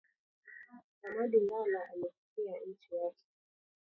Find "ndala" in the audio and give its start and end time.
1.43-1.89